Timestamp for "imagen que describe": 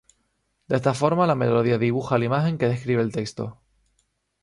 2.25-3.03